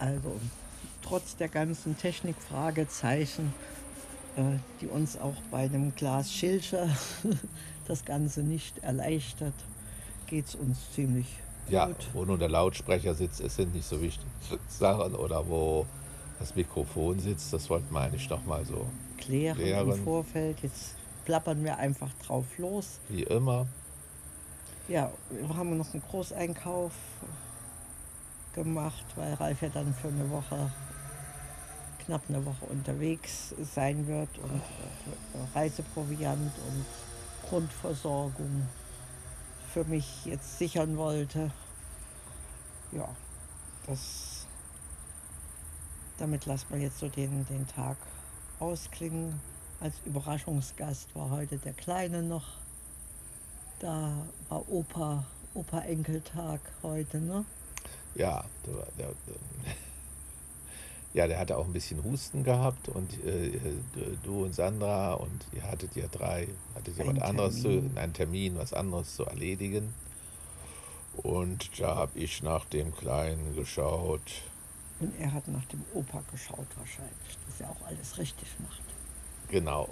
[0.00, 0.32] Also
[1.02, 3.52] trotz der ganzen Technikfragezeichen,
[4.36, 4.42] äh,
[4.80, 6.88] die uns auch bei einem Glas Schilcher
[7.86, 9.54] das Ganze nicht erleichtert,
[10.26, 11.26] geht es uns ziemlich
[11.68, 12.08] Ja, gut.
[12.14, 14.30] wo nun der Lautsprecher sitzt, es sind nicht so wichtige
[14.68, 15.86] Sachen oder wo
[16.38, 18.86] das Mikrofon sitzt, das wollten wir eigentlich noch mal so
[19.18, 19.90] Klären, Klären.
[19.90, 20.56] im Vorfeld.
[20.62, 20.94] Jetzt
[21.26, 22.98] plappern wir einfach drauf los.
[23.10, 23.66] wie immer.
[24.88, 26.92] Ja, wir haben noch einen Großeinkauf
[28.52, 30.70] gemacht, weil Ralf ja dann für eine Woche,
[32.04, 36.86] knapp eine Woche unterwegs sein wird und äh, Reiseproviant und
[37.48, 38.66] Grundversorgung
[39.72, 41.50] für mich jetzt sichern wollte.
[42.92, 43.08] Ja,
[43.86, 44.46] das,
[46.18, 47.96] damit lassen wir jetzt so den, den Tag
[48.58, 49.40] ausklingen.
[49.80, 52.58] Als Überraschungsgast war heute der Kleine noch.
[53.78, 55.24] Da war Opa,
[55.54, 57.44] Opa-Enkeltag heute, ne?
[58.14, 59.08] Ja, der, der,
[61.14, 63.58] ja, der hatte auch ein bisschen Husten gehabt und äh,
[64.22, 67.94] du und Sandra und ihr hattet ja drei, hattet ja was anderes Termin.
[67.94, 69.94] zu, einen Termin, was anderes zu erledigen.
[71.16, 74.42] Und da habe ich nach dem Kleinen geschaut.
[75.00, 78.82] Und er hat nach dem Opa geschaut wahrscheinlich, dass er auch alles richtig macht.
[79.48, 79.88] Genau.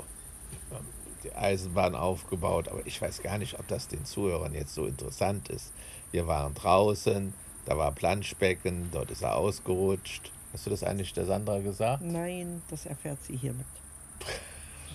[1.24, 5.48] Die Eisenbahn aufgebaut, aber ich weiß gar nicht, ob das den Zuhörern jetzt so interessant
[5.48, 5.72] ist.
[6.12, 7.34] Wir waren draußen,
[7.68, 10.32] da war Planschbecken, dort ist er ausgerutscht.
[10.54, 12.02] Hast du das eigentlich der Sandra gesagt?
[12.02, 13.66] Nein, das erfährt sie hiermit.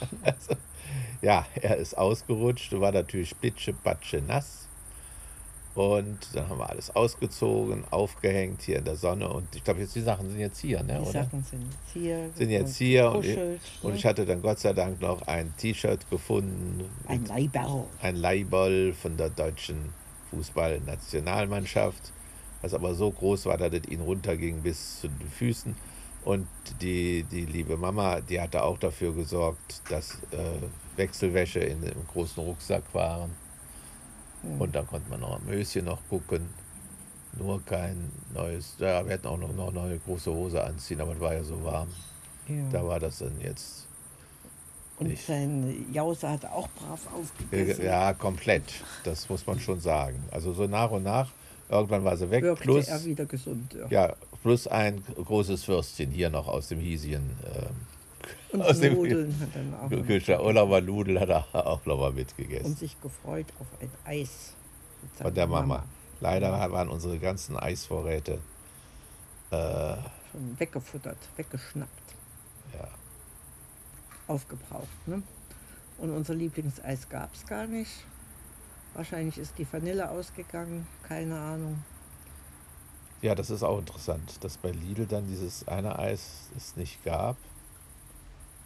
[1.22, 4.68] Ja, er ist ausgerutscht, war natürlich plitsche, patsche, nass.
[5.74, 9.30] Und dann haben wir alles ausgezogen, aufgehängt hier in der Sonne.
[9.30, 11.00] Und ich glaube, jetzt die Sachen sind jetzt hier, ne?
[11.00, 11.24] Die oder?
[11.24, 12.30] Sachen sind jetzt hier.
[12.36, 13.38] Sind jetzt und hier und ich,
[13.82, 13.98] und ne?
[13.98, 16.84] ich hatte dann Gott sei Dank noch ein T-Shirt gefunden.
[17.08, 17.86] Ein Leiberl.
[18.02, 19.94] ein Leihball von der deutschen
[20.30, 22.12] Fußballnationalmannschaft,
[22.64, 25.76] was aber so groß war, dass es ihn runterging bis zu den Füßen.
[26.24, 26.48] Und
[26.82, 30.66] die, die liebe Mama, die hatte auch dafür gesorgt, dass äh,
[30.96, 33.32] Wechselwäsche in einem großen Rucksack waren.
[34.42, 34.62] Hm.
[34.62, 36.48] Und dann konnte man noch am Höschen noch gucken.
[37.38, 38.76] Nur kein neues.
[38.80, 41.62] Ja, wir hätten auch noch, noch eine große Hose anziehen, aber es war ja so
[41.66, 41.90] warm.
[42.48, 42.70] Ja.
[42.72, 43.88] Da war das dann jetzt.
[45.00, 45.26] Und nicht.
[45.26, 47.84] sein Jause hat auch brav aufgegessen.
[47.84, 48.64] Ja, komplett.
[49.04, 50.24] Das muss man schon sagen.
[50.32, 51.32] Also so nach und nach,
[51.70, 52.44] irgendwann war sie weg.
[52.44, 53.74] Wirkte Plus, er wieder gesund.
[53.74, 53.88] Ja.
[53.90, 57.30] ja, plus ein großes Würstchen hier noch aus dem Hiesien.
[57.56, 57.76] Ähm,
[58.52, 60.42] Und aus dem Nudeln hat er auch noch Kühlschrank.
[60.42, 62.66] Oder mal Nudel hat er auch noch mal mitgegessen.
[62.68, 64.54] und sich gefreut auf ein Eis.
[65.16, 65.84] Von der seiner Mama.
[66.22, 68.40] Leider waren unsere ganzen Eisvorräte
[69.52, 69.96] äh,
[70.32, 72.16] Schon weggefuttert, weggeschnappt,
[72.74, 72.88] ja,
[74.28, 75.08] aufgebraucht.
[75.08, 75.22] Ne?
[75.98, 77.92] Und unser Lieblingseis gab es gar nicht.
[78.96, 81.84] Wahrscheinlich ist die Vanille ausgegangen, keine Ahnung.
[83.22, 87.38] ja, das ist auch interessant, dass bei Lidl dann dieses eine Eis es nicht gab.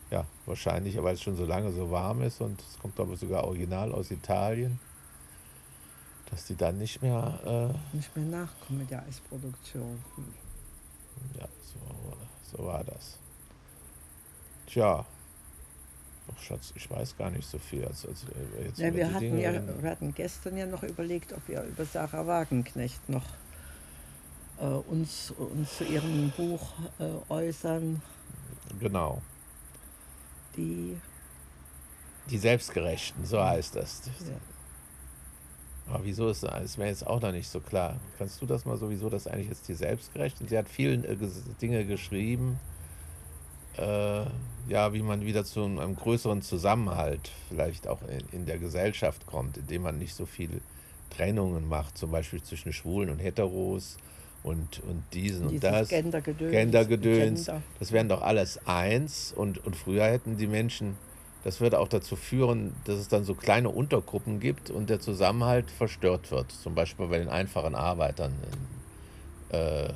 [0.09, 3.43] Ja, wahrscheinlich, weil es schon so lange so warm ist und es kommt aber sogar
[3.43, 4.79] original aus Italien,
[6.31, 10.01] dass die dann nicht mehr, äh, Nicht mehr nachkommen mit der Eisproduktion.
[10.15, 10.33] Hm.
[11.39, 13.17] ja, so, so war das.
[14.65, 15.05] Tja,
[16.31, 17.85] Ach, Schatz, ich weiß gar nicht so viel.
[17.85, 19.51] Als, als wir jetzt Ja, wir, hatten Dinge ja,
[19.81, 23.37] wir hatten gestern ja noch überlegt, ob wir über Sarah Wagenknecht noch
[24.57, 28.01] äh, uns, uns zu ihrem Buch äh, äußern,
[28.79, 29.21] Genau.
[30.55, 31.01] die
[32.29, 34.03] Die Selbstgerechten, so heißt das.
[34.19, 34.41] ja,
[35.85, 36.63] Aber wieso ist das?
[36.63, 38.01] Ist mir jetzt auch noch nicht so klar.
[38.17, 40.47] Kannst du das mal sowieso, das eigentlich jetzt die Selbstgerechten?
[40.47, 41.17] Sie hat viele äh,
[41.61, 42.59] Dinge geschrieben,
[43.73, 44.25] äh,
[44.67, 49.57] ja, wie man wieder zu einem größeren Zusammenhalt vielleicht auch in, in der Gesellschaft kommt,
[49.57, 50.59] indem man nicht so viele
[51.09, 53.97] Trennungen macht, zum Beispiel zwischen Schwulen und Heteros
[54.43, 55.89] und, und diesen und das.
[55.89, 56.51] Gendergedöns.
[56.51, 57.61] Gendergedöns, Gender.
[57.79, 60.97] das wären doch alles eins und, und früher hätten die Menschen,
[61.43, 65.71] das würde auch dazu führen, dass es dann so kleine Untergruppen gibt und der Zusammenhalt
[65.71, 68.33] verstört wird, zum Beispiel bei den einfachen Arbeitern,
[69.49, 69.89] äh,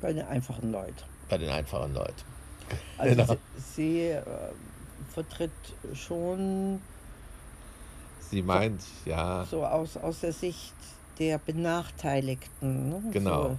[0.00, 1.02] Bei den einfachen Leuten.
[1.28, 2.35] bei den einfachen Leuten.
[2.98, 3.36] Also Genau.
[3.56, 4.22] sie, sie äh,
[5.14, 5.50] vertritt
[5.94, 6.80] schon
[8.30, 10.72] Sie meint, ja, so aus, aus der Sicht
[11.18, 12.88] der Benachteiligten.
[12.90, 13.02] Ne?
[13.12, 13.42] genau.
[13.50, 13.58] So,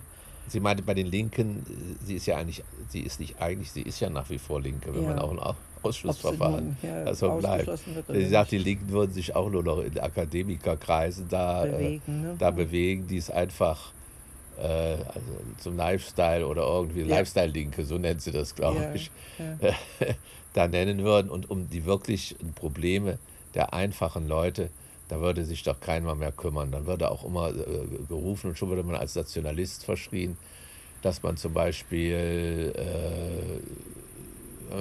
[0.50, 3.82] Sie meinte bei den Linken, äh, sie ist ja eigentlich, sie ist nicht eigentlich, sie
[3.82, 5.10] ist ja nach wie vor Linke, wenn Ja.
[5.10, 5.58] man auch ein Au- ob
[5.94, 7.70] sie Ausschussverfahren nun, ja, also bleibt.
[8.08, 12.22] Sie sagt, die Linken würden sich auch nur noch in Akademikerkreisen da äh, bewegen.
[12.22, 12.36] Ne?
[12.40, 13.97] da bewegen, die es einfach äh,
[14.64, 15.22] also
[15.60, 17.18] zum Lifestyle oder irgendwie Ja.
[17.18, 19.74] Lifestyle-Linke, so nennt sie das, glaube Ja, ich, ja.
[20.54, 21.30] da nennen würden.
[21.30, 23.20] Und um die wirklichen Probleme
[23.54, 24.70] der einfachen Leute,
[25.10, 26.72] da würde sich doch keiner mehr kümmern.
[26.72, 27.54] Dann würde auch immer äh,
[28.10, 30.38] gerufen und schon würde man als Nationalist verschrien.
[31.04, 33.60] dass man zum Beispiel äh,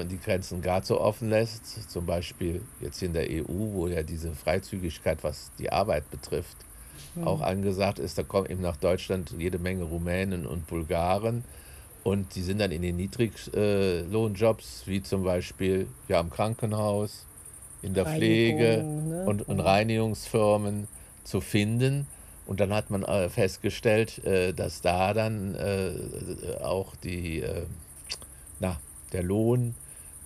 [0.04, 4.32] die Grenzen gar zu offen lässt, zum Beispiel jetzt in der EU, wo ja diese
[4.34, 6.56] Freizügigkeit, was die Arbeit betrifft,
[7.16, 7.26] mhm.
[7.26, 11.44] auch angesagt ist, da kommen eben nach Deutschland jede Menge Rumänen und Bulgaren
[12.06, 17.26] und die sind dann in den Niedriglohnjobs, wie zum Beispiel ja am Krankenhaus,
[17.82, 19.24] in der Pflege ne?
[19.26, 20.86] und, und Reinigungsfirmen
[21.24, 22.06] zu finden.
[22.46, 27.42] Und dann hat man äh, festgestellt, äh, dass da dann äh, auch die,
[28.60, 28.80] na,
[29.12, 29.74] der Lohn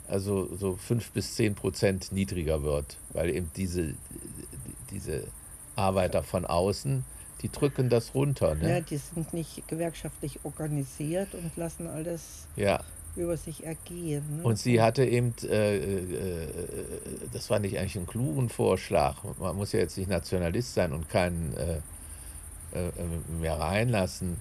[0.06, 3.94] also so fünf bis zehn Prozent niedriger wird, weil eben diese,
[4.90, 5.24] diese
[5.80, 7.04] Arbeiter von außen,
[7.42, 8.54] die drücken das runter.
[8.54, 8.68] Ne?
[8.68, 12.80] Ja, die sind nicht gewerkschaftlich organisiert und lassen alles ja.
[13.16, 14.36] über sich ergehen.
[14.36, 14.42] Ne?
[14.42, 16.48] Und sie hatte eben, äh, äh,
[17.32, 19.16] das fand ich eigentlich einen klugen Vorschlag.
[19.38, 22.90] Man muss ja jetzt nicht Nationalist sein und keinen äh, äh
[23.40, 24.36] mehr reinlassen.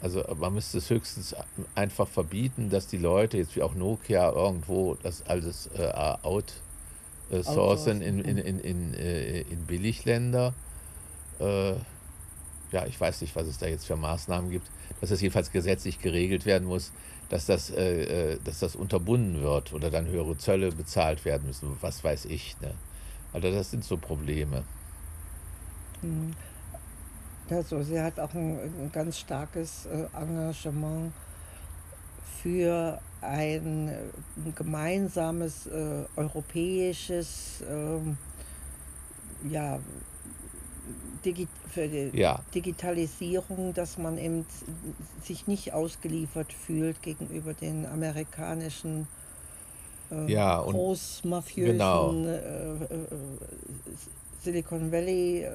[0.00, 1.34] Also man müsste es höchstens
[1.74, 5.68] einfach verbieten, dass die Leute, jetzt wie auch Nokia, irgendwo das alles
[7.30, 10.54] äh, outsourcen in, in, in, in, äh, in Billigländer.
[11.38, 11.74] Äh,
[12.70, 14.66] ja, ich weiß nicht, was es da jetzt für Maßnahmen gibt,
[15.00, 16.92] dass das jedenfalls gesetzlich geregelt werden muss,
[17.28, 21.76] dass das, äh, äh, dass das unterbunden wird oder dann höhere Zölle bezahlt werden müssen,
[21.80, 22.60] was weiß ich.
[22.60, 22.74] Ne?
[23.32, 24.64] Also das sind so Probleme.
[26.02, 26.34] Mhm.
[27.50, 31.12] Also sie hat auch ein, ein ganz starkes äh, Engagement
[32.42, 39.78] für ein, ein gemeinsames äh, europäisches äh, ja,
[41.24, 42.40] Digi für die ja.
[42.54, 44.46] Digitalisierung, dass man eben
[45.22, 49.06] sich nicht ausgeliefert fühlt gegenüber den amerikanischen
[50.10, 52.14] äh, ja, großmafiösen genau.
[52.14, 53.06] Äh, äh,
[54.42, 55.46] Silicon Valley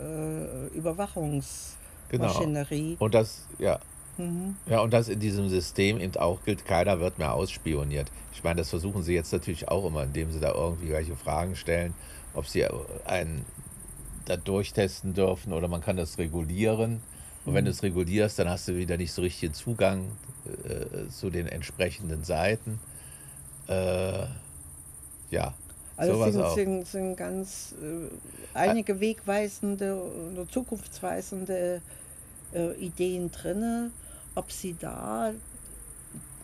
[0.73, 1.77] Überwachungs
[2.09, 2.25] genau.
[2.25, 2.97] Maschinerie.
[2.99, 3.79] Und das, ja.
[4.17, 4.55] Mhm.
[4.67, 8.11] Ja, und das in diesem System eben auch gilt, keiner wird mehr ausspioniert.
[8.33, 11.55] Ich meine, das versuchen sie jetzt natürlich auch immer, indem sie da irgendwie welche Fragen
[11.55, 11.93] stellen,
[12.33, 12.65] ob sie
[13.05, 13.45] einen
[14.25, 17.01] da durchtesten dürfen oder man kann das regulieren.
[17.45, 17.55] Und mhm.
[17.55, 20.05] wenn du es regulierst, dann hast du wieder nicht so richtig Zugang
[20.45, 22.79] äh, zu den entsprechenden Seiten.
[23.67, 24.25] Äh,
[25.29, 25.53] ja.
[25.95, 29.95] Also es sind, sind, sind, ganz äh, einige wegweisende
[30.33, 31.81] oder zukunftsweisende
[32.53, 33.91] äh, Ideen drin.
[34.35, 35.33] Ob sie da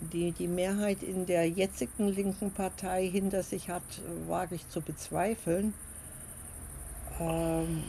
[0.02, 3.84] die, die Mehrheit in der jetzigen linken Partei hinter sich hat,
[4.28, 5.74] wage ich zu bezweifeln.
[7.20, 7.84] Ähm,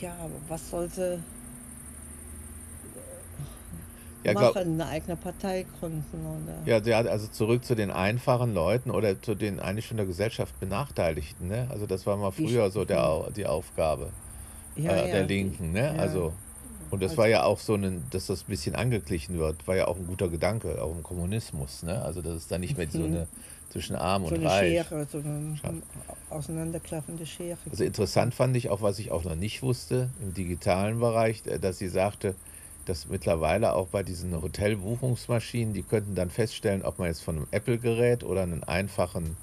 [0.00, 0.14] ja,
[0.48, 1.22] was soll sie
[4.24, 6.42] ja, machen, glaub, eine eigene Partei gründen?
[6.66, 6.82] Oder?
[6.86, 11.48] Ja, also zurück zu den einfachen Leuten oder zu den eigentlich schon der Gesellschaft Benachteiligten.
[11.48, 11.68] Ne?
[11.70, 14.10] Also das war mal früher so der, die Aufgabe
[14.76, 15.72] ja, äh, der ja, Linken.
[15.72, 15.94] Ne?
[15.94, 16.02] Ja.
[16.02, 16.32] Also
[16.90, 19.86] und das war ja auch so, ein, dass das ein bisschen angeglichen wird, war ja
[19.86, 21.82] auch ein guter Gedanke, auch im Kommunismus.
[21.82, 22.00] Ne?
[22.02, 23.04] Also, dass es da nicht mehr so mhm.
[23.04, 23.26] eine
[23.74, 24.86] zwischen Arm so und Reich.
[24.86, 25.58] Schere, so eine
[26.30, 27.58] auseinanderklaffende Schere.
[27.68, 31.58] Also interessant fand ich auch, was ich auch noch nicht wusste im digitalen Bereich, äh,
[31.58, 32.36] dass sie sagte,
[32.86, 37.46] dass mittlerweile auch bei diesen Hotelbuchungsmaschinen, die könnten dann feststellen, ob man jetzt von einem
[37.50, 39.36] Apple-Gerät oder einem einfachen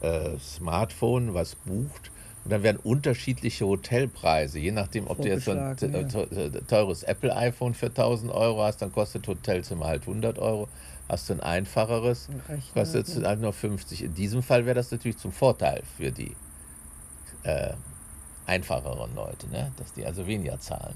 [0.00, 2.10] äh, Smartphone was bucht
[2.44, 5.76] und dann werden unterschiedliche Hotelpreise, je nachdem, ob du jetzt so ein
[6.66, 10.68] teures Apple-iPhone für 1000 Euro hast, dann kostet Hotelzimmer halt 100 Euro.
[11.08, 12.28] Hast du ein einfacheres,
[12.74, 14.04] kostet es halt nur 50.
[14.04, 16.34] In diesem Fall wäre das natürlich zum Vorteil für die
[17.44, 17.72] äh,
[18.46, 19.72] einfacheren Leute, ne?
[19.76, 20.94] dass die also weniger zahlen.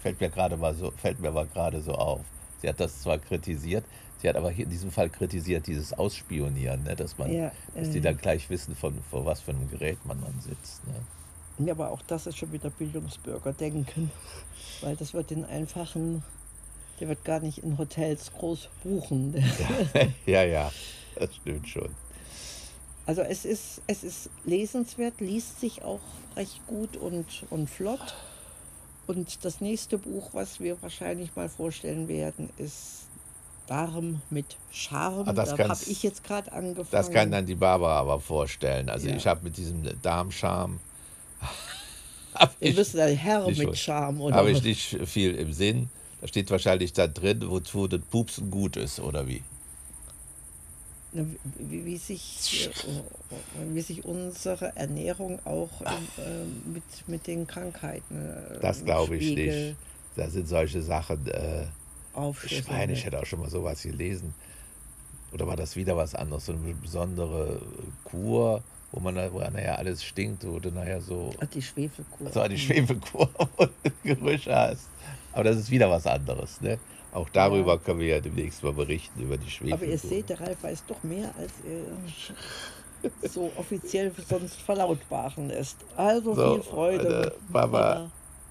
[0.00, 2.20] Fällt mir gerade mal so, fällt mir aber gerade so auf.
[2.62, 3.84] Sie hat das zwar kritisiert,
[4.22, 6.94] Sie hat aber hier in diesem Fall kritisiert, dieses Ausspionieren, ne?
[6.94, 10.20] dass, man, ja, dass die dann gleich wissen, von, vor was für einem Gerät man
[10.20, 10.86] dann sitzt.
[10.86, 11.66] Ne?
[11.66, 14.12] Ja, aber auch das ist schon wieder Bildungsbürgerdenken,
[14.80, 16.22] weil das wird den einfachen,
[17.00, 19.34] der wird gar nicht in Hotels groß buchen.
[19.34, 20.72] Ja, ja, ja,
[21.16, 21.90] das stimmt schon.
[23.04, 26.00] Also es ist, es ist lesenswert, liest sich auch
[26.36, 28.14] recht gut und, und flott.
[29.06, 33.06] Und das nächste Buch, was wir wahrscheinlich mal vorstellen werden, ist
[33.66, 35.28] Darm mit Charme.
[35.28, 36.88] Ah, da habe ich jetzt gerade angefangen.
[36.90, 38.88] Das kann dann die Barbara aber vorstellen.
[38.88, 39.16] Also ja.
[39.16, 40.80] ich habe mit diesem Darmscham.
[42.60, 44.32] Du bist ein Herr mit Charme?
[44.32, 45.90] Habe ich nicht viel im Sinn.
[46.22, 49.42] Da steht wahrscheinlich da drin, wozu das Pupsen gut ist, oder wie?
[51.12, 58.30] Wie, wie, sich, äh, wie sich unsere Ernährung auch äh, mit, mit den Krankheiten.
[58.30, 59.76] Äh, das glaube ich nicht.
[60.16, 61.26] Da sind solche Sachen.
[61.26, 61.66] Äh,
[62.44, 64.34] ich meine, ich hätte auch schon mal sowas gelesen.
[65.32, 66.46] Oder war das wieder was anderes?
[66.46, 67.60] So eine besondere
[68.04, 71.34] Kur, wo man wo nachher alles stinkt, wo du nachher so.
[71.40, 72.30] Ach, die Schwefelkur.
[72.30, 74.88] So, die Schwefelkur, wo du Gerüche hast.
[75.32, 76.60] Aber das ist wieder was anderes.
[76.60, 76.78] Ne?
[77.12, 79.74] Auch darüber können wir ja demnächst mal berichten, über die Schwefel.
[79.74, 85.76] Aber ihr seht, der Ralf weiß doch mehr, als er so offiziell sonst verlautbaren lässt.
[85.96, 87.34] Also so, viel Freude.
[87.50, 88.10] Baba.